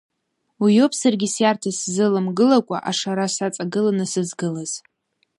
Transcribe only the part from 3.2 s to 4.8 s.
саҵагыланы сызгылаз.